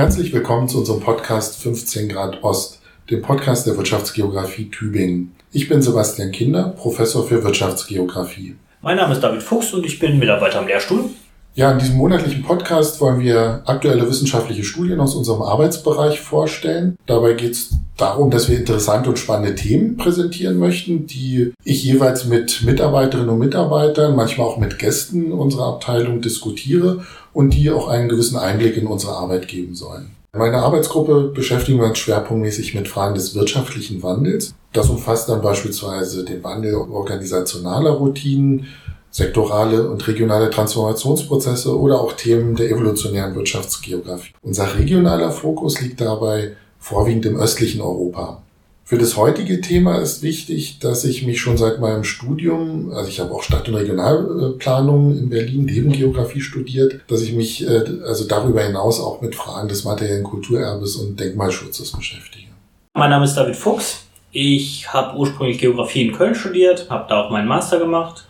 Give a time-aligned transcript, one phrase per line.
[0.00, 5.36] Herzlich willkommen zu unserem Podcast 15 Grad Ost, dem Podcast der Wirtschaftsgeografie Tübingen.
[5.52, 8.56] Ich bin Sebastian Kinder, Professor für Wirtschaftsgeografie.
[8.80, 11.10] Mein Name ist David Fuchs und ich bin Mitarbeiter am Lehrstuhl.
[11.54, 16.96] Ja, in diesem monatlichen Podcast wollen wir aktuelle wissenschaftliche Studien aus unserem Arbeitsbereich vorstellen.
[17.06, 22.24] Dabei geht es darum, dass wir interessante und spannende Themen präsentieren möchten, die ich jeweils
[22.24, 28.08] mit Mitarbeiterinnen und Mitarbeitern, manchmal auch mit Gästen unserer Abteilung diskutiere und die auch einen
[28.08, 30.12] gewissen Einblick in unsere Arbeit geben sollen.
[30.32, 34.54] Meine Arbeitsgruppe beschäftigen wir uns schwerpunktmäßig mit Fragen des wirtschaftlichen Wandels.
[34.72, 38.68] Das umfasst dann beispielsweise den Wandel organisationaler Routinen,
[39.10, 44.32] sektorale und regionale Transformationsprozesse oder auch Themen der evolutionären Wirtschaftsgeografie.
[44.42, 48.42] Unser regionaler Fokus liegt dabei vorwiegend im östlichen Europa.
[48.84, 53.20] Für das heutige Thema ist wichtig, dass ich mich schon seit meinem Studium, also ich
[53.20, 58.62] habe auch Stadt- und Regionalplanung in Berlin, Nebengeografie studiert, dass ich mich äh, also darüber
[58.62, 62.48] hinaus auch mit Fragen des materiellen Kulturerbes und Denkmalschutzes beschäftige.
[62.94, 64.06] Mein Name ist David Fuchs.
[64.32, 68.26] Ich habe ursprünglich Geografie in Köln studiert, habe da auch meinen Master gemacht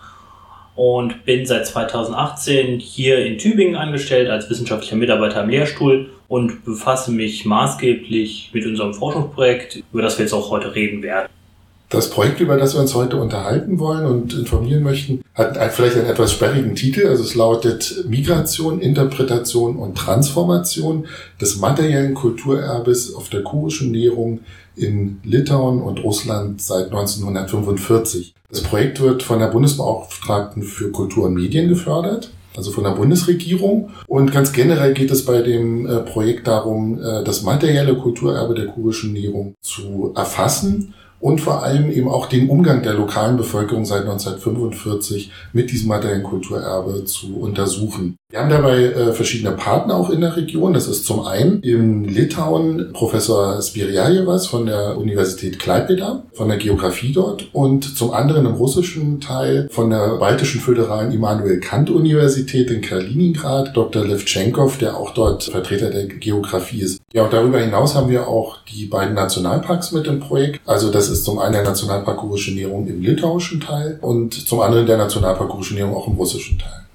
[0.74, 7.10] und bin seit 2018 hier in Tübingen angestellt als wissenschaftlicher Mitarbeiter am Lehrstuhl und befasse
[7.10, 11.28] mich maßgeblich mit unserem Forschungsprojekt, über das wir jetzt auch heute reden werden.
[11.90, 16.06] Das Projekt, über das wir uns heute unterhalten wollen und informieren möchten, hat vielleicht einen
[16.06, 17.08] etwas sperrigen Titel.
[17.08, 21.08] Also es lautet Migration, Interpretation und Transformation
[21.40, 24.38] des materiellen Kulturerbes auf der kurischen Nährung
[24.76, 28.34] in Litauen und Russland seit 1945.
[28.50, 33.90] Das Projekt wird von der Bundesbeauftragten für Kultur und Medien gefördert also von der Bundesregierung.
[34.06, 38.66] Und ganz generell geht es bei dem äh, Projekt darum, äh, das materielle Kulturerbe der
[38.66, 44.02] kurischen Nährung zu erfassen und vor allem eben auch den Umgang der lokalen Bevölkerung seit
[44.02, 48.16] 1945 mit diesem materiellen Kulturerbe zu untersuchen.
[48.30, 50.72] Wir haben dabei äh, verschiedene Partner auch in der Region.
[50.72, 57.12] Das ist zum einen in Litauen Professor Spiriajevas von der Universität Klaipeda, von der Geografie
[57.12, 62.82] dort und zum anderen im russischen Teil von der Baltischen Föderalen Immanuel Kant Universität in
[62.82, 64.04] Kaliningrad, Dr.
[64.04, 67.02] Levchenkov, der auch dort Vertreter der Geografie ist.
[67.12, 70.60] Ja, und darüber hinaus haben wir auch die beiden Nationalparks mit im Projekt.
[70.66, 74.86] Also das ist zum einen der Nationalpark Kurische Nährung im litauischen Teil und zum anderen
[74.86, 76.86] der Nationalpark Kurische Nährung auch im russischen Teil.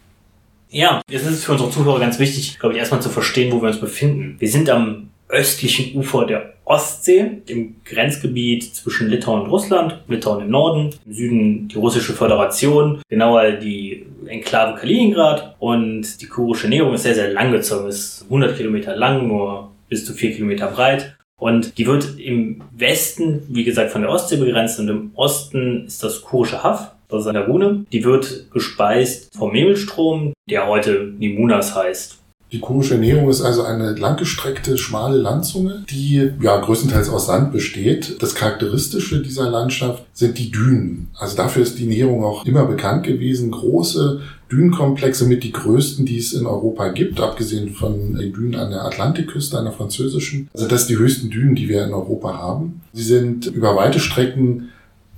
[0.70, 3.62] Ja, jetzt ist es für unsere Zuhörer ganz wichtig, glaube ich, erstmal zu verstehen, wo
[3.62, 4.36] wir uns befinden.
[4.40, 10.50] Wir sind am östlichen Ufer der Ostsee, im Grenzgebiet zwischen Litauen und Russland, Litauen im
[10.50, 17.04] Norden, im Süden die russische Föderation, genauer die Enklave Kaliningrad und die kurische Näherung ist
[17.04, 21.16] sehr, sehr lang gezogen, ist 100 Kilometer lang, nur bis zu 4 Kilometer breit.
[21.38, 26.02] Und die wird im Westen, wie gesagt, von der Ostsee begrenzt und im Osten ist
[26.02, 27.86] das kurische Haff das ist eine Lagune.
[27.92, 32.20] Die wird gespeist vom Nebelstrom, der heute Nimunas heißt.
[32.52, 38.22] Die komische Ernährung ist also eine langgestreckte, schmale Landzunge, die ja größtenteils aus Sand besteht.
[38.22, 41.10] Das Charakteristische dieser Landschaft sind die Dünen.
[41.18, 43.50] Also dafür ist die Näherung auch immer bekannt gewesen.
[43.50, 44.22] Große
[44.52, 48.86] Dünenkomplexe mit die größten, die es in Europa gibt, abgesehen von den Dünen an der
[48.86, 50.48] Atlantikküste, an der französischen.
[50.54, 52.82] Also das sind die höchsten Dünen, die wir in Europa haben.
[52.94, 54.70] Sie sind über weite Strecken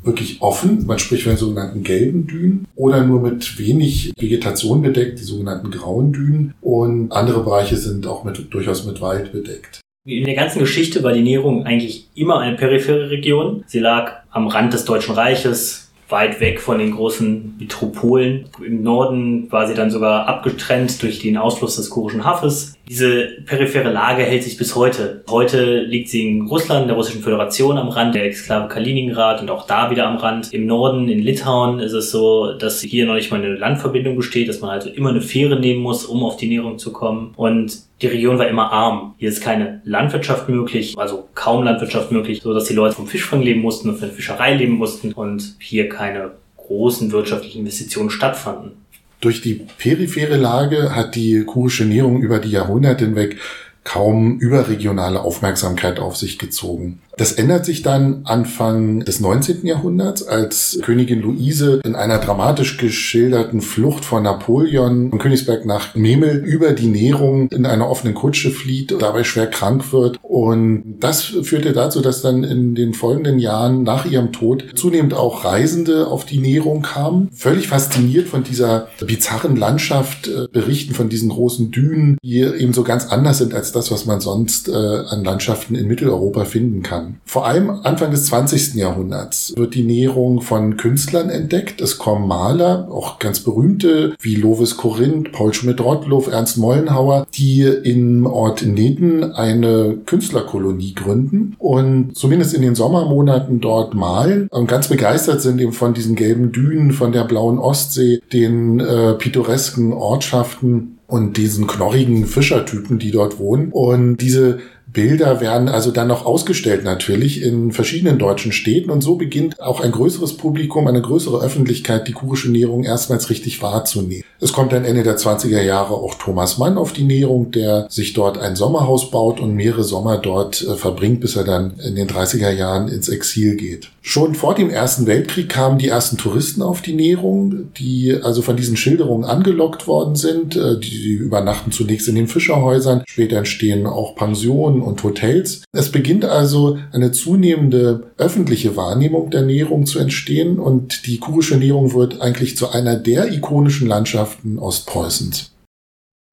[0.03, 5.19] wirklich offen, man spricht von den sogenannten gelben Dünen, oder nur mit wenig Vegetation bedeckt,
[5.19, 6.53] die sogenannten grauen Dünen.
[6.61, 9.81] Und andere Bereiche sind auch mit, durchaus mit Wald bedeckt.
[10.05, 13.65] In der ganzen Geschichte war die Näherung eigentlich immer eine periphere Region.
[13.67, 18.45] Sie lag am Rand des Deutschen Reiches, weit weg von den großen Metropolen.
[18.65, 22.75] Im Norden war sie dann sogar abgetrennt durch den Ausfluss des Kurischen Hafes.
[22.87, 25.23] Diese periphere Lage hält sich bis heute.
[25.29, 29.67] Heute liegt sie in Russland, der Russischen Föderation am Rand der Exklave Kaliningrad und auch
[29.67, 30.53] da wieder am Rand.
[30.53, 34.47] Im Norden, in Litauen, ist es so, dass hier noch nicht mal eine Landverbindung besteht,
[34.47, 37.33] dass man also immer eine Fähre nehmen muss, um auf die Näherung zu kommen.
[37.35, 39.15] Und die Region war immer arm.
[39.17, 43.41] Hier ist keine Landwirtschaft möglich, also kaum Landwirtschaft möglich, so dass die Leute vom Fischfang
[43.41, 48.73] leben mussten und von der Fischerei leben mussten und hier keine großen wirtschaftlichen Investitionen stattfanden.
[49.19, 53.37] Durch die periphere Lage hat die kurische Nährung über die Jahrhunderte hinweg
[53.83, 56.99] kaum überregionale Aufmerksamkeit auf sich gezogen.
[57.17, 59.65] Das ändert sich dann Anfang des 19.
[59.65, 66.43] Jahrhunderts, als Königin Luise in einer dramatisch geschilderten Flucht von Napoleon von Königsberg nach Memel
[66.45, 70.19] über die Nährung in einer offenen Kutsche flieht und dabei schwer krank wird.
[70.21, 75.43] Und das führte dazu, dass dann in den folgenden Jahren nach ihrem Tod zunehmend auch
[75.43, 81.29] Reisende auf die Nährung kamen, völlig fasziniert von dieser bizarren Landschaft, äh, berichten von diesen
[81.29, 85.23] großen Dünen, die eben so ganz anders sind als das, was man sonst äh, an
[85.23, 87.06] Landschaften in Mitteleuropa finden kann.
[87.07, 87.21] Jahren.
[87.25, 88.75] Vor allem Anfang des 20.
[88.75, 91.81] Jahrhunderts wird die Näherung von Künstlern entdeckt.
[91.81, 98.25] Es kommen Maler, auch ganz berühmte, wie Lovis Corinth, Paul Schmidt-Rottluff, Ernst Mollenhauer, die im
[98.25, 105.41] Ort Neden eine Künstlerkolonie gründen und zumindest in den Sommermonaten dort malen und ganz begeistert
[105.41, 111.37] sind eben von diesen gelben Dünen, von der blauen Ostsee, den äh, pittoresken Ortschaften und
[111.37, 113.71] diesen knorrigen Fischertypen, die dort wohnen.
[113.71, 114.59] Und diese
[114.97, 119.79] Bilder werden also dann noch ausgestellt natürlich in verschiedenen deutschen Städten und so beginnt auch
[119.79, 124.23] ein größeres Publikum, eine größere Öffentlichkeit die kurische Näherung erstmals richtig wahrzunehmen.
[124.39, 128.13] Es kommt dann Ende der 20er Jahre auch Thomas Mann auf die Näherung, der sich
[128.13, 132.07] dort ein Sommerhaus baut und mehrere Sommer dort äh, verbringt, bis er dann in den
[132.07, 133.91] 30er Jahren ins Exil geht.
[134.01, 138.55] Schon vor dem Ersten Weltkrieg kamen die ersten Touristen auf die Näherung, die also von
[138.55, 140.55] diesen Schilderungen angelockt worden sind.
[140.55, 145.63] Äh, die übernachten zunächst in den Fischerhäusern, später entstehen auch Pensionen und Hotels.
[145.73, 151.93] Es beginnt also eine zunehmende öffentliche Wahrnehmung der Näherung zu entstehen und die kurische Näherung
[151.93, 155.53] wird eigentlich zu einer der ikonischen Landschaften Ostpreußens.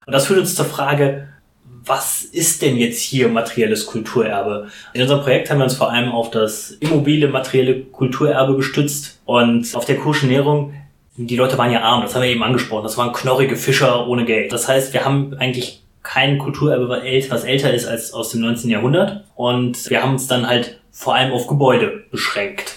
[0.07, 1.29] Und das führt uns zur Frage,
[1.87, 4.69] was ist denn jetzt hier materielles Kulturerbe?
[4.95, 9.75] In unserem Projekt haben wir uns vor allem auf das immobile materielle Kulturerbe gestützt und
[9.75, 10.73] auf der kurischen Näherung
[11.17, 12.83] die Leute waren ja arm, das haben wir eben angesprochen.
[12.83, 14.53] Das waren knorrige Fischer ohne Geld.
[14.53, 18.71] Das heißt, wir haben eigentlich kein Kulturerbe, was älter ist als aus dem 19.
[18.71, 19.25] Jahrhundert.
[19.35, 22.77] Und wir haben uns dann halt vor allem auf Gebäude beschränkt.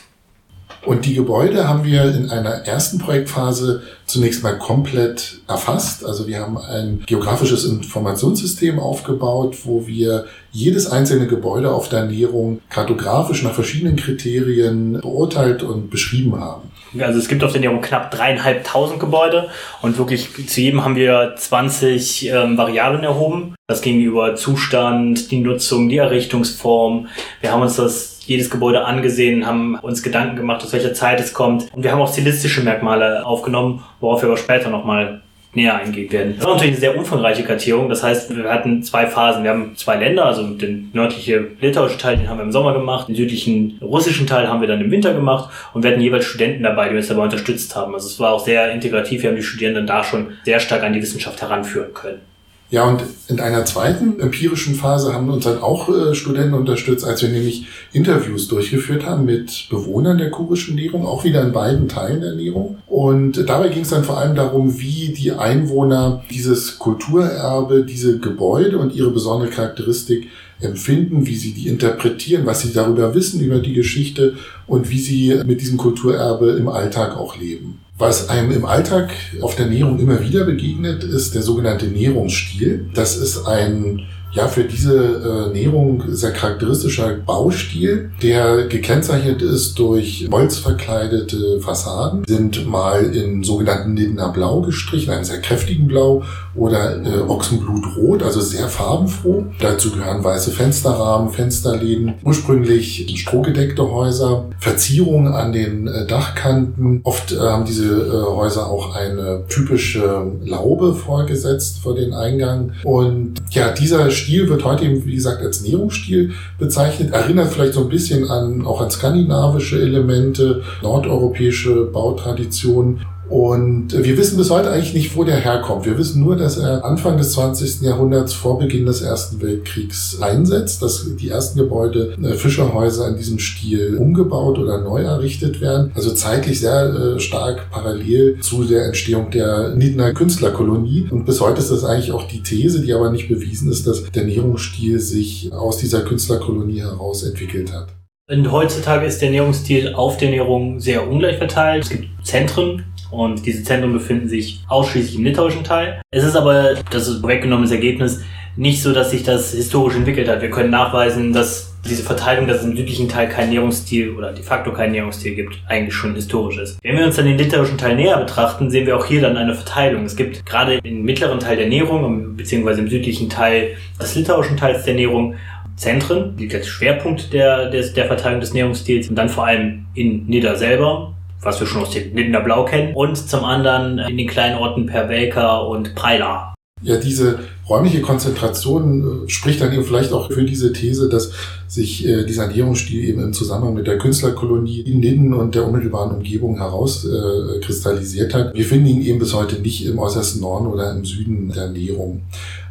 [0.87, 6.05] Und die Gebäude haben wir in einer ersten Projektphase zunächst mal komplett erfasst.
[6.05, 12.61] Also wir haben ein geografisches Informationssystem aufgebaut, wo wir jedes einzelne Gebäude auf der Ernährung
[12.69, 16.71] kartografisch nach verschiedenen Kriterien beurteilt und beschrieben haben.
[16.99, 19.49] Also es gibt auf der Ernährung knapp dreieinhalbtausend Gebäude
[19.81, 23.55] und wirklich zu jedem haben wir 20 ähm, Variablen erhoben.
[23.67, 27.07] Das ging über Zustand, die Nutzung, die Errichtungsform.
[27.41, 31.33] Wir haben uns das jedes Gebäude angesehen, haben uns Gedanken gemacht, aus welcher Zeit es
[31.33, 31.73] kommt.
[31.73, 35.21] Und wir haben auch stilistische Merkmale aufgenommen, worauf wir aber später nochmal
[35.57, 36.35] näher eingehen werden.
[36.37, 37.89] Das war natürlich eine sehr umfangreiche Kartierung.
[37.89, 39.43] Das heißt, wir hatten zwei Phasen.
[39.43, 43.09] Wir haben zwei Länder, also den nördlichen litauischen Teil, den haben wir im Sommer gemacht.
[43.09, 45.51] Den südlichen russischen Teil haben wir dann im Winter gemacht.
[45.73, 47.93] Und wir hatten jeweils Studenten dabei, die uns dabei unterstützt haben.
[47.93, 49.23] Also es war auch sehr integrativ.
[49.23, 52.21] Wir haben die Studierenden da schon sehr stark an die Wissenschaft heranführen können.
[52.69, 57.21] Ja, und in einer zweiten empirischen Phase haben uns dann auch äh, Studenten unterstützt, als
[57.21, 62.19] wir nämlich Interviews durchgeführt haben mit Bewohnern der kurischen Nährung, auch wieder in beiden Teilen
[62.19, 62.79] der Nährung.
[62.87, 68.79] Und dabei ging es dann vor allem darum, wie die Einwohner dieses Kulturerbe, diese Gebäude
[68.79, 70.27] und ihre besondere Charakteristik
[70.59, 74.35] empfinden, wie sie die interpretieren, was sie darüber wissen, über die Geschichte
[74.65, 77.79] und wie sie mit diesem Kulturerbe im Alltag auch leben.
[77.99, 79.09] Was einem im Alltag
[79.41, 82.91] auf der Nährung immer wieder begegnet, ist der sogenannte Nährungsstil.
[82.93, 84.05] Das ist ein
[84.37, 92.67] ja, für diese äh, Nährung sehr charakteristischer Baustil, der gekennzeichnet ist durch holzverkleidete Fassaden, sind
[92.67, 96.23] mal in sogenannten Nidner Blau gestrichen, einem sehr kräftigen Blau,
[96.53, 99.45] oder äh, Ochsenblutrot, also sehr farbenfroh.
[99.59, 107.01] Dazu gehören weiße Fensterrahmen, Fensterläden, ursprünglich strohgedeckte Häuser, Verzierungen an den äh, Dachkanten.
[107.03, 112.73] Oft äh, haben diese äh, Häuser auch eine typische Laube vorgesetzt vor den Eingang.
[112.83, 117.13] Und ja, dieser Stil wird heute eben, wie gesagt, als Nährungsstil bezeichnet.
[117.13, 123.01] Erinnert vielleicht so ein bisschen an, auch an skandinavische Elemente, nordeuropäische Bautraditionen.
[123.29, 125.85] Und wir wissen bis heute eigentlich nicht, wo der herkommt.
[125.85, 127.81] Wir wissen nur, dass er Anfang des 20.
[127.81, 133.39] Jahrhunderts vor Beginn des Ersten Weltkriegs einsetzt, dass die ersten Gebäude, äh, Fischerhäuser in diesem
[133.39, 135.91] Stil umgebaut oder neu errichtet werden.
[135.95, 141.07] Also zeitlich sehr äh, stark parallel zu der Entstehung der Niedner Künstlerkolonie.
[141.09, 144.09] Und bis heute ist das eigentlich auch die These, die aber nicht bewiesen ist, dass
[144.11, 147.87] der Nährungsstil sich aus dieser Künstlerkolonie heraus entwickelt hat.
[148.29, 151.85] Und heutzutage ist der Nährungsstil auf der Nährung sehr ungleich verteilt.
[151.85, 156.01] Es gibt Zentren, und diese Zentren befinden sich ausschließlich im litauischen Teil.
[156.11, 158.21] Es ist aber, das ist weggenommenes Ergebnis,
[158.57, 160.41] nicht so, dass sich das historisch entwickelt hat.
[160.41, 164.43] Wir können nachweisen, dass diese Verteilung, dass es im südlichen Teil kein Nährungsstil oder de
[164.43, 166.79] facto kein Nährungsstil gibt, eigentlich schon historisch ist.
[166.83, 169.53] Wenn wir uns dann den litauischen Teil näher betrachten, sehen wir auch hier dann eine
[169.53, 170.05] Verteilung.
[170.05, 174.83] Es gibt gerade im mittleren Teil der Nährung, beziehungsweise im südlichen Teil des litauischen Teils
[174.83, 175.35] der Nährung,
[175.75, 180.25] Zentren, liegt als Schwerpunkt der, der, der Verteilung des Nährungsstils und dann vor allem in
[180.25, 184.27] Nidda selber, was wir schon aus dem Lindener Blau kennen, und zum anderen in den
[184.27, 186.53] kleinen Orten Pervelka und Preila.
[186.83, 191.31] Ja, diese räumliche Konzentration äh, spricht dann eben vielleicht auch für diese These, dass
[191.67, 196.15] sich äh, dieser Ernährungsstil eben im Zusammenhang mit der Künstlerkolonie in Linden und der unmittelbaren
[196.15, 198.55] Umgebung herauskristallisiert äh, hat.
[198.55, 202.21] Wir finden ihn eben bis heute nicht im äußersten Norden oder im Süden der Ernährung.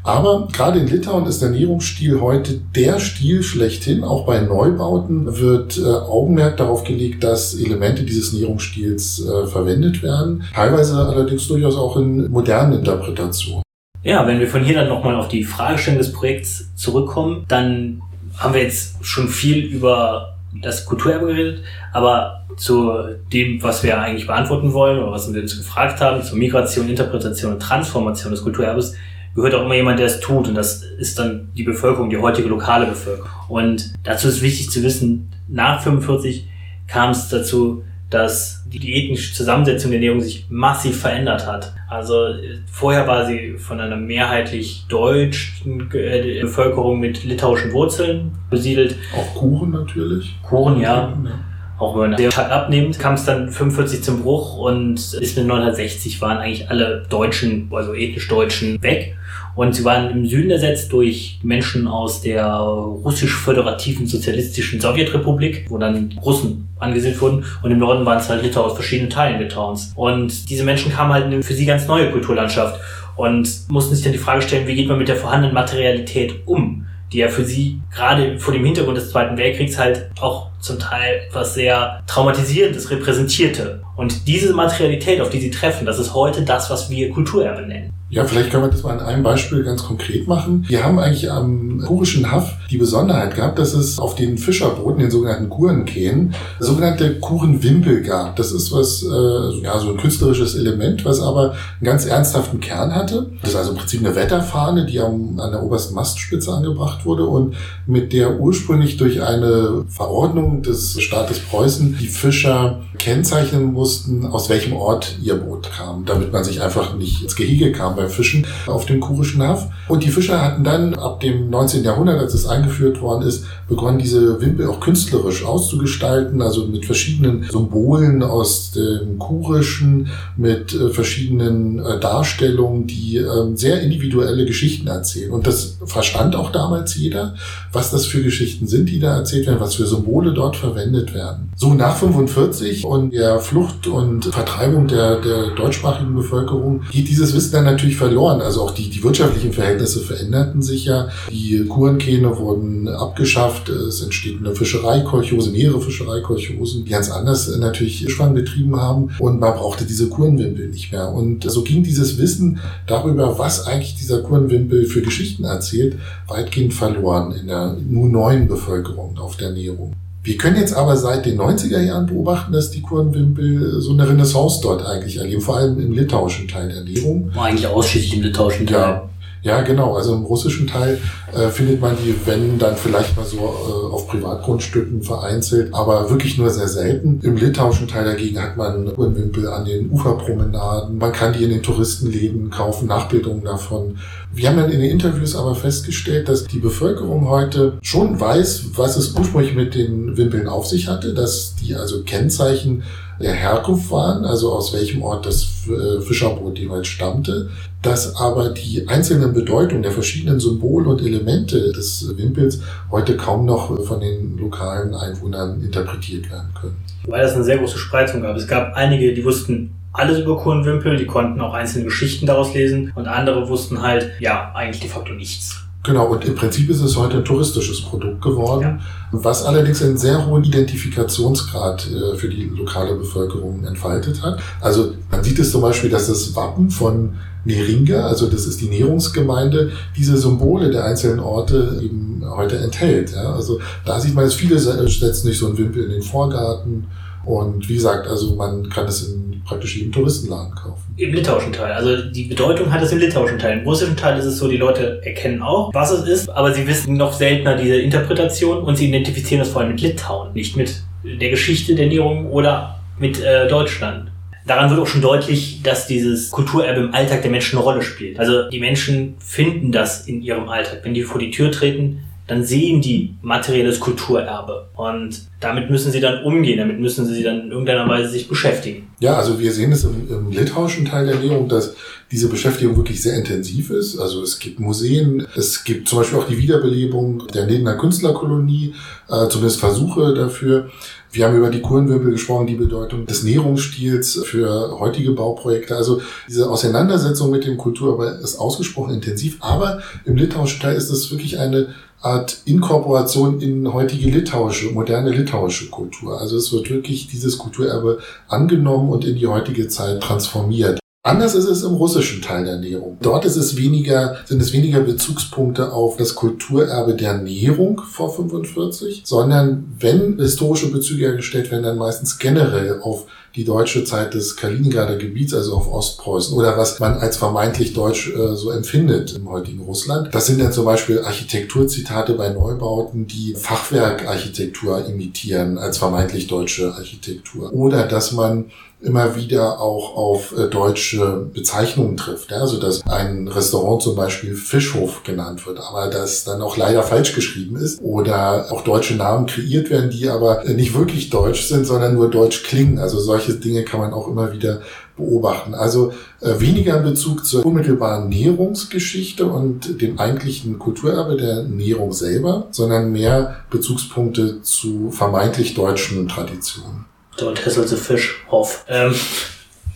[0.05, 4.05] Aber gerade in Litauen ist der Ernährungsstil heute der Stil schlechthin.
[4.05, 10.45] Auch bei Neubauten wird äh, Augenmerk darauf gelegt, dass Elemente dieses Ernährungsstils äh, verwendet werden.
[10.55, 13.66] Teilweise allerdings durchaus auch in modernen Interpretationen.
[14.03, 18.03] Ja, wenn wir von hier dann nochmal auf die Fragestellung des Projekts zurückkommen, dann
[18.39, 22.93] haben wir jetzt schon viel über das Kulturerbe geredet, aber zu
[23.33, 27.53] dem, was wir eigentlich beantworten wollen oder was wir uns gefragt haben, zur Migration, Interpretation
[27.53, 28.95] und Transformation des Kulturerbes,
[29.35, 30.49] gehört auch immer jemand, der es tut.
[30.49, 33.31] Und das ist dann die Bevölkerung, die heutige lokale Bevölkerung.
[33.49, 36.49] Und dazu ist wichtig zu wissen, nach 45
[36.89, 41.73] kam es dazu, dass die ethnische Zusammensetzung der Ernährung sich massiv verändert hat.
[41.89, 42.35] Also
[42.71, 48.97] vorher war sie von einer mehrheitlich deutschen äh, Bevölkerung mit litauischen Wurzeln besiedelt.
[49.17, 50.37] Auch Kuchen natürlich.
[50.43, 51.09] Kuchen, ja.
[51.25, 51.39] ja.
[51.79, 55.45] Auch wenn man sehr stark abnimmt, kam es dann 45 zum Bruch und bis mit
[55.45, 59.17] 1960 waren eigentlich alle Deutschen, also ethnisch Deutschen, weg.
[59.57, 66.15] Und sie waren im Süden ersetzt durch Menschen aus der russisch-föderativen sozialistischen Sowjetrepublik, wo dann
[66.23, 67.45] Russen angesiedelt wurden.
[67.63, 69.93] Und im Norden waren es halt Litauer aus verschiedenen Teilen Litauens.
[69.97, 72.79] Und diese Menschen kamen halt in eine für sie ganz neue Kulturlandschaft
[73.17, 76.87] und mussten sich dann die Frage stellen, wie geht man mit der vorhandenen Materialität um?
[77.13, 81.23] die ja für sie gerade vor dem Hintergrund des Zweiten Weltkriegs halt auch zum Teil
[81.29, 83.83] etwas sehr Traumatisierendes repräsentierte.
[83.97, 87.93] Und diese Materialität, auf die sie treffen, das ist heute das, was wir Kulturerbe nennen.
[88.09, 90.65] Ja, vielleicht können wir das mal an einem Beispiel ganz konkret machen.
[90.69, 95.11] Wir haben eigentlich am kurischen Haff die Besonderheit gehabt, dass es auf den Fischerbooten, den
[95.11, 98.37] sogenannten Kurenkähen, sogenannte Kurenwimpel gab.
[98.37, 102.95] Das ist was, äh, ja, so ein künstlerisches Element, was aber einen ganz ernsthaften Kern
[102.95, 103.33] hatte.
[103.41, 107.27] Das ist also im Prinzip eine Wetterfahne, die am, an der obersten Mastspitze angebracht wurde
[107.27, 107.57] und
[107.87, 114.73] mit der ursprünglich durch eine Verordnung des Staates Preußen die Fischer kennzeichnen mussten, aus welchem
[114.73, 118.87] Ort ihr Boot kam, damit man sich einfach nicht ins Gehege kam beim Fischen auf
[118.87, 119.69] dem Kurischen Haff.
[119.89, 121.85] Und die Fischer hatten dann ab dem 19.
[121.85, 127.45] Jahrhundert, als es eingeführt worden ist, begonnen diese Wimpel auch künstlerisch auszugestalten, also mit verschiedenen
[127.51, 135.33] Symbolen aus dem Kurischen, mit äh, verschiedenen äh, Darstellungen, die äh, sehr individuelle Geschichten erzählen.
[135.33, 137.35] Und das verstand auch damals jeder,
[137.73, 141.51] was das für Geschichten sind, die da erzählt werden, was für Symbole dort verwendet werden.
[141.57, 147.53] So nach 45 und der Flucht und Vertreibung der, der deutschsprachigen Bevölkerung geht dieses Wissen
[147.53, 148.41] dann natürlich verloren.
[148.41, 151.09] Also auch die, die wirtschaftlichen Verhältnisse veränderten sich ja.
[151.31, 153.69] Die Kurenkähne wurden abgeschafft.
[153.69, 159.11] Es entsteht eine Fischereikolchose, mehrere Fischereikolchosen, die ganz anders natürlich Schwang betrieben haben.
[159.19, 161.11] Und man brauchte diese Kurenwimpel nicht mehr.
[161.13, 165.97] Und so ging dieses Wissen darüber, was eigentlich dieser Kurenwimpel für Geschichten erzählt,
[166.29, 169.86] weitgehend verloren in der nur neuen Bevölkerung auf der Ernährung.
[170.27, 174.59] Wir können jetzt aber seit den 90er Jahren beobachten, dass die Kurdenwimpel so eine Renaissance
[174.61, 177.31] dort eigentlich erleben, vor allem im litauischen Teil der Ernährung.
[177.37, 178.81] Eigentlich ausschließlich im litauischen Teil.
[178.81, 179.09] Ja.
[179.43, 179.95] Ja, genau.
[179.95, 180.99] Also im russischen Teil
[181.33, 186.39] äh, findet man die, wenn dann vielleicht mal so äh, auf Privatgrundstücken vereinzelt, aber wirklich
[186.39, 187.21] nur sehr selten.
[187.23, 190.99] Im litauischen Teil dagegen hat man Uhrenwimpel an den Uferpromenaden.
[190.99, 193.99] Man kann die in den Touristenläden kaufen, Nachbildungen davon.
[194.33, 198.97] Wir haben dann in den Interviews aber festgestellt, dass die Bevölkerung heute schon weiß, was
[198.97, 202.83] es ursprünglich mit den Wimpeln auf sich hatte, dass die also Kennzeichen
[203.21, 207.49] der Herkunft waren, also aus welchem Ort das äh, Fischerboot jeweils stammte,
[207.83, 213.85] dass aber die einzelnen Bedeutungen der verschiedenen Symbole und Elemente des Wimpels heute kaum noch
[213.85, 216.77] von den lokalen Einwohnern interpretiert werden können.
[217.07, 218.37] Weil es eine sehr große Spreizung gab.
[218.37, 222.93] Es gab einige, die wussten alles über Kurenwimpel, die konnten auch einzelne Geschichten daraus lesen
[222.95, 225.66] und andere wussten halt, ja, eigentlich de facto nichts.
[225.87, 228.79] Genau, und im Prinzip ist es heute ein touristisches Produkt geworden, ja.
[229.13, 234.41] was allerdings einen sehr hohen Identifikationsgrad äh, für die lokale Bevölkerung entfaltet hat.
[234.61, 237.15] Also man sieht es zum Beispiel, dass das Wappen von
[237.45, 243.13] Neringa, also das ist die Nährungsgemeinde, diese Symbole der einzelnen Orte eben heute enthält.
[243.13, 243.35] Ja?
[243.35, 246.89] Also da sieht man, dass viele setzen nicht so einen Wimpel in den Vorgarten
[247.27, 250.83] und wie gesagt, also man kann es in praktisch jedem Touristenladen kaufen.
[250.97, 251.73] Im litauischen Teil.
[251.73, 253.59] Also die Bedeutung hat es im litauischen Teil.
[253.59, 256.67] Im russischen Teil ist es so, die Leute erkennen auch, was es ist, aber sie
[256.67, 260.83] wissen noch seltener diese Interpretation und sie identifizieren es vor allem mit Litauen, nicht mit
[261.05, 264.11] der Geschichte der Ernährung oder mit äh, Deutschland.
[264.47, 268.19] Daran wird auch schon deutlich, dass dieses Kulturerbe im Alltag der Menschen eine Rolle spielt.
[268.21, 270.81] Also die Menschen finden das in ihrem Alltag.
[270.85, 274.69] Wenn die vor die Tür treten, dann sehen die materielles Kulturerbe.
[274.75, 278.89] Und damit müssen sie dann umgehen, damit müssen sie dann in irgendeiner Weise sich beschäftigen.
[278.99, 281.75] Ja, also wir sehen es im, im litauischen Teil der Ernährung, dass
[282.11, 283.99] diese Beschäftigung wirklich sehr intensiv ist.
[283.99, 288.75] Also es gibt Museen, es gibt zum Beispiel auch die Wiederbelebung der Nedener Künstlerkolonie,
[289.09, 290.71] äh, zumindest Versuche dafür.
[291.13, 295.75] Wir haben über die Kohlenwirbel gesprochen, die Bedeutung des Nährungsstils für heutige Bauprojekte.
[295.75, 301.11] Also diese Auseinandersetzung mit dem Kulturerbe ist ausgesprochen intensiv, aber im litauischen Teil ist es
[301.11, 301.69] wirklich eine
[302.01, 306.21] Art Inkorporation in heutige litauische, moderne litauische Kultur.
[306.21, 307.99] Also es wird wirklich dieses Kulturerbe
[308.29, 310.79] angenommen und in die heutige Zeit transformiert.
[311.07, 312.99] Anders ist es im russischen Teil der Ernährung.
[313.01, 319.03] Dort ist es weniger, sind es weniger Bezugspunkte auf das Kulturerbe der Ernährung vor 45,
[319.05, 324.97] sondern wenn historische Bezüge hergestellt werden, dann meistens generell auf die deutsche Zeit des Kaliningrader
[324.97, 329.61] Gebiets, also auf Ostpreußen, oder was man als vermeintlich deutsch äh, so empfindet im heutigen
[329.61, 330.15] Russland.
[330.15, 337.53] Das sind dann zum Beispiel Architekturzitate bei Neubauten, die Fachwerkarchitektur imitieren als vermeintlich deutsche Architektur.
[337.53, 338.47] Oder dass man
[338.83, 342.33] immer wieder auch auf äh, deutsche Bezeichnungen trifft.
[342.33, 347.15] Also dass ein Restaurant zum Beispiel Fischhof genannt wird, aber das dann auch leider falsch
[347.15, 347.81] geschrieben ist.
[347.81, 352.43] Oder auch deutsche Namen kreiert werden, die aber nicht wirklich deutsch sind, sondern nur deutsch
[352.43, 352.79] klingen.
[352.79, 354.63] Also solche Dinge kann man auch immer wieder
[354.97, 355.55] beobachten.
[355.55, 362.49] Also äh, weniger in Bezug zur unmittelbaren Nährungsgeschichte und dem eigentlichen Kulturerbe der Nährung selber,
[362.51, 366.87] sondern mehr Bezugspunkte zu vermeintlich deutschen Traditionen.
[367.19, 368.65] Don't hassle the fish off.
[368.69, 368.95] Ähm,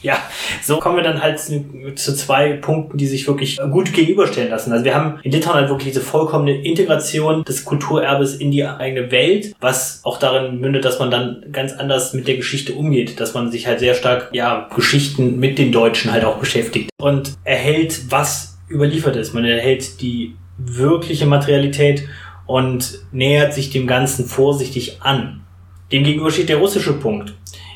[0.03, 0.19] ja,
[0.63, 4.73] so kommen wir dann halt zu zwei Punkten, die sich wirklich gut gegenüberstellen lassen.
[4.73, 9.11] Also wir haben in Litauen halt wirklich diese vollkommene Integration des Kulturerbes in die eigene
[9.11, 13.35] Welt, was auch darin mündet, dass man dann ganz anders mit der Geschichte umgeht, dass
[13.35, 18.11] man sich halt sehr stark, ja, Geschichten mit den Deutschen halt auch beschäftigt und erhält,
[18.11, 19.35] was überliefert ist.
[19.35, 22.05] Man erhält die wirkliche Materialität
[22.47, 25.43] und nähert sich dem Ganzen vorsichtig an.
[25.93, 27.35] Demgegenüber steht der russische Punkt.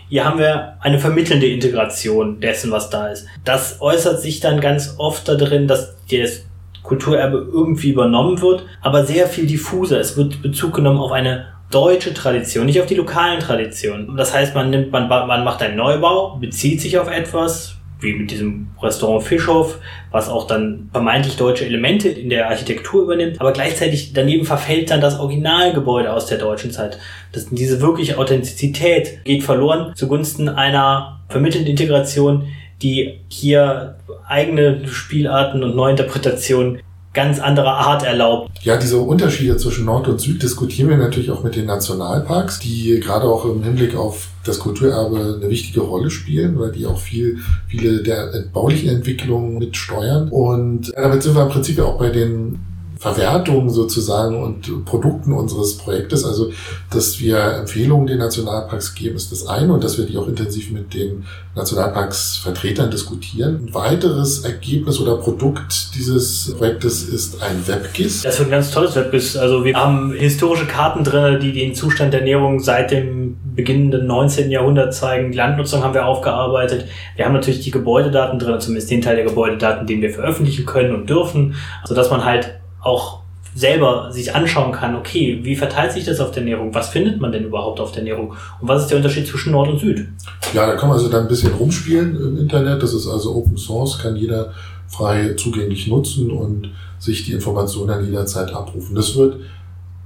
[0.09, 3.27] Hier haben wir eine vermittelnde Integration dessen, was da ist.
[3.45, 6.45] Das äußert sich dann ganz oft darin, dass das
[6.83, 9.99] Kulturerbe irgendwie übernommen wird, aber sehr viel diffuser.
[9.99, 14.17] Es wird Bezug genommen auf eine deutsche Tradition, nicht auf die lokalen Traditionen.
[14.17, 18.31] Das heißt, man nimmt, man, man macht einen Neubau, bezieht sich auf etwas, wie mit
[18.31, 19.79] diesem Restaurant Fischhof,
[20.11, 25.01] was auch dann vermeintlich deutsche Elemente in der Architektur übernimmt, aber gleichzeitig daneben verfällt dann
[25.01, 26.99] das Originalgebäude aus der deutschen Zeit.
[27.33, 32.49] Das, diese wirkliche Authentizität geht verloren zugunsten einer vermittelnden Integration,
[32.83, 33.97] die hier
[34.29, 36.81] eigene Spielarten und Neuinterpretationen
[37.15, 38.51] ganz anderer Art erlaubt.
[38.63, 43.01] Ja, diese Unterschiede zwischen Nord und Süd diskutieren wir natürlich auch mit den Nationalparks, die
[43.01, 47.39] gerade auch im Hinblick auf das Kulturerbe eine wichtige Rolle spielen, weil die auch viel,
[47.69, 50.29] viele der baulichen Entwicklungen mitsteuern.
[50.29, 52.59] Und damit sind wir im Prinzip auch bei den
[53.05, 56.25] Verwertung sozusagen und Produkten unseres Projektes.
[56.25, 56.51] Also,
[56.91, 60.71] dass wir Empfehlungen den Nationalparks geben, ist das eine und dass wir die auch intensiv
[60.71, 63.67] mit den Nationalparksvertretern diskutieren.
[63.67, 68.23] Ein weiteres Ergebnis oder Produkt dieses Projektes ist ein WebGIS.
[68.23, 69.37] Das wird ein ganz tolles WebGIS.
[69.37, 74.51] Also wir haben historische Karten drin, die den Zustand der Ernährung seit dem beginnenden 19.
[74.51, 75.31] Jahrhundert zeigen.
[75.31, 76.87] Die Landnutzung haben wir aufgearbeitet.
[77.17, 80.95] Wir haben natürlich die Gebäudedaten drin, zumindest den Teil der Gebäudedaten, den wir veröffentlichen können
[80.95, 86.19] und dürfen, sodass man halt auch selber sich anschauen kann, okay, wie verteilt sich das
[86.19, 86.75] auf der Ernährung?
[86.75, 88.31] Was findet man denn überhaupt auf der Ernährung?
[88.61, 90.09] Und was ist der Unterschied zwischen Nord und Süd?
[90.53, 92.83] Ja, da kann man also dann ein bisschen rumspielen im Internet.
[92.83, 94.53] Das ist also Open Source, kann jeder
[94.89, 98.95] frei zugänglich nutzen und sich die Informationen dann jederzeit abrufen.
[98.95, 99.37] Das wird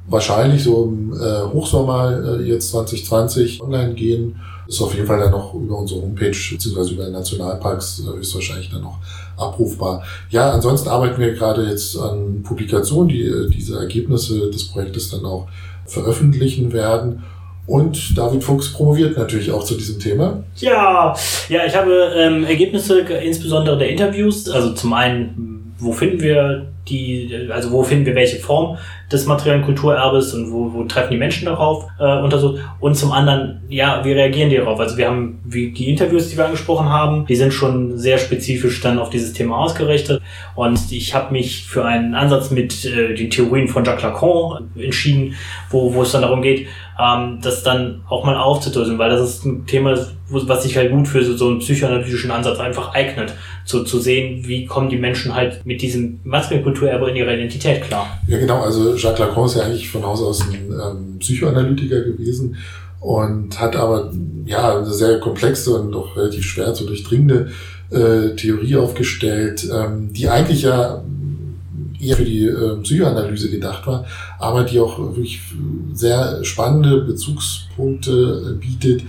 [0.08, 4.36] wahrscheinlich so im äh, Hochsommer äh, jetzt 2020 online gehen.
[4.66, 8.82] Ist auf jeden Fall dann noch über unsere Homepage beziehungsweise über Nationalparks äh, höchstwahrscheinlich dann
[8.82, 8.98] noch
[9.38, 10.02] abrufbar.
[10.30, 15.24] Ja, ansonsten arbeiten wir gerade jetzt an Publikationen, die äh, diese Ergebnisse des Projektes dann
[15.24, 15.46] auch
[15.86, 17.24] veröffentlichen werden.
[17.66, 20.42] Und David Fuchs promoviert natürlich auch zu diesem Thema.
[20.56, 21.14] Ja,
[21.50, 24.48] ja, ich habe ähm, Ergebnisse insbesondere der Interviews.
[24.48, 28.78] Also zum einen, wo finden wir die, also wo finden wir welche Form
[29.10, 32.60] des materiellen Kulturerbes und wo, wo treffen die Menschen darauf äh, untersucht.
[32.80, 34.78] Und zum anderen, ja, wie reagieren die darauf?
[34.80, 38.80] Also wir haben wie die Interviews, die wir angesprochen haben, die sind schon sehr spezifisch
[38.80, 40.20] dann auf dieses Thema ausgerichtet.
[40.54, 45.34] Und ich habe mich für einen Ansatz mit äh, den Theorien von Jacques Lacan entschieden,
[45.70, 46.66] wo, wo es dann darum geht,
[46.98, 49.96] ähm, das dann auch mal aufzudröseln, weil das ist ein Thema,
[50.28, 54.46] was sich halt gut für so, so einen psychoanalytischen Ansatz einfach eignet, zu, zu sehen,
[54.46, 58.20] wie kommen die Menschen halt mit diesem materiellen Kulturerbe in ihrer Identität klar.
[58.26, 58.62] Ja, genau.
[58.62, 62.56] Also Jacques Lacan ist ja eigentlich von Haus aus ein ähm, Psychoanalytiker gewesen
[63.00, 64.12] und hat aber
[64.44, 67.50] ja eine sehr komplexe und doch relativ schwer zu durchdringende
[67.90, 71.02] äh, Theorie aufgestellt, ähm, die eigentlich ja
[72.00, 74.04] eher für die äh, Psychoanalyse gedacht war,
[74.38, 75.40] aber die auch wirklich
[75.92, 79.02] sehr spannende Bezugspunkte bietet,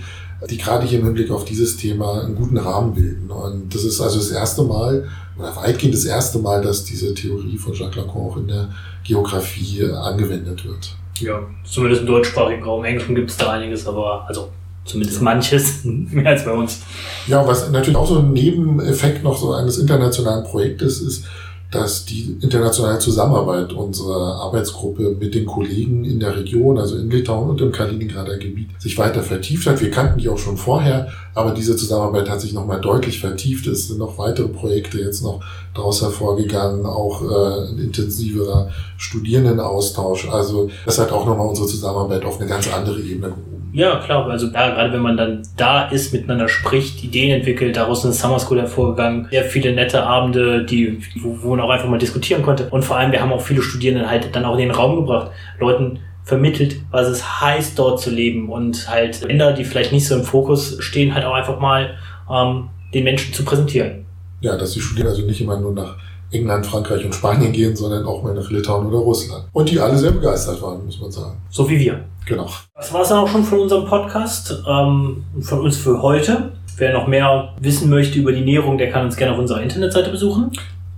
[0.48, 3.30] die gerade hier im Hinblick auf dieses Thema einen guten Rahmen bilden.
[3.30, 5.06] Und das ist also das erste Mal,
[5.38, 8.68] oder weitgehend das erste Mal, dass diese Theorie von Jacques Lacan auch in der
[9.04, 10.94] Geografie angewendet wird.
[11.18, 12.80] Ja, zumindest im deutschsprachigen Raum.
[12.80, 14.48] Im Englischen gibt es da einiges, aber also
[14.84, 16.82] zumindest manches mehr als bei uns.
[17.26, 21.24] Ja, was natürlich auch so ein Nebeneffekt noch so eines internationalen Projektes ist,
[21.70, 27.50] dass die internationale Zusammenarbeit unserer Arbeitsgruppe mit den Kollegen in der Region, also in Litauen
[27.50, 29.80] und im Kaliningrader Gebiet, sich weiter vertieft hat.
[29.80, 33.68] Wir kannten die auch schon vorher, aber diese Zusammenarbeit hat sich nochmal deutlich vertieft.
[33.68, 35.40] Es sind noch weitere Projekte jetzt noch
[35.74, 40.28] daraus hervorgegangen, auch äh, ein intensiverer Studierendenaustausch.
[40.28, 43.59] Also das hat auch nochmal unsere Zusammenarbeit auf eine ganz andere Ebene gehoben.
[43.72, 44.28] Ja, klar.
[44.28, 48.38] Also da, gerade wenn man dann da ist, miteinander spricht, Ideen entwickelt, daraus eine Summer
[48.38, 49.28] School hervorgegangen.
[49.30, 52.68] Sehr viele nette Abende, die, wo, wo man auch einfach mal diskutieren konnte.
[52.70, 55.30] Und vor allem, wir haben auch viele Studierenden halt dann auch in den Raum gebracht.
[55.58, 60.14] Leuten vermittelt, was es heißt, dort zu leben und halt Länder, die vielleicht nicht so
[60.14, 61.94] im Fokus stehen, halt auch einfach mal
[62.30, 64.06] ähm, den Menschen zu präsentieren.
[64.40, 65.96] Ja, dass die Studierenden also nicht immer nur nach
[66.32, 69.44] England, Frankreich und Spanien gehen, sondern auch mal nach Litauen oder Russland.
[69.52, 71.38] Und die alle sehr begeistert waren, muss man sagen.
[71.50, 72.04] So wie wir.
[72.26, 72.48] Genau.
[72.76, 76.52] Das war es dann auch schon von unserem Podcast, ähm, von uns für heute.
[76.76, 80.10] Wer noch mehr wissen möchte über die Näherung, der kann uns gerne auf unserer Internetseite
[80.10, 80.50] besuchen.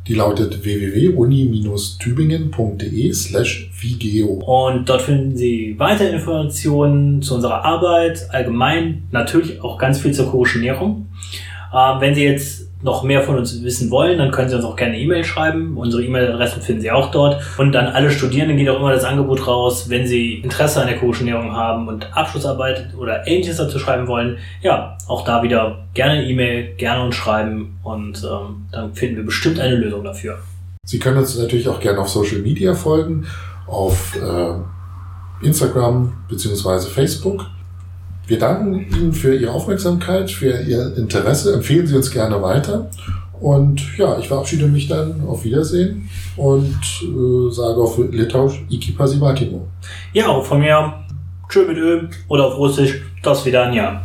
[0.08, 4.42] Die lautet www.uni-tübingen.de slash vigeo.
[4.44, 10.28] Und dort finden Sie weitere Informationen zu unserer Arbeit, allgemein natürlich auch ganz viel zur
[10.30, 11.06] chorischen Nährung.
[11.72, 14.76] Ähm, wenn Sie jetzt noch mehr von uns wissen wollen, dann können Sie uns auch
[14.76, 15.76] gerne E-Mail schreiben.
[15.76, 17.40] Unsere E-Mail-Adressen finden Sie auch dort.
[17.58, 21.00] Und dann alle Studierenden geht auch immer das Angebot raus, wenn Sie Interesse an der
[21.00, 24.38] Ernährung haben und Abschlussarbeit oder ähnliches dazu schreiben wollen.
[24.62, 29.60] Ja, auch da wieder gerne E-Mail, gerne uns schreiben und ähm, dann finden wir bestimmt
[29.60, 30.38] eine Lösung dafür.
[30.84, 33.26] Sie können uns natürlich auch gerne auf Social Media folgen,
[33.66, 37.46] auf äh, Instagram beziehungsweise Facebook.
[38.26, 41.54] Wir danken Ihnen für Ihre Aufmerksamkeit, für Ihr Interesse.
[41.54, 42.88] Empfehlen Sie uns gerne weiter.
[43.40, 45.22] Und ja, ich verabschiede mich dann.
[45.26, 49.66] Auf Wiedersehen und äh, sage auf Litauisch Iki Pasimatimo.
[50.12, 50.94] Ja, auch von mir.
[51.48, 53.02] Tschö mit Ö oder auf Russisch.
[53.22, 54.02] Das wieder ein Jahr.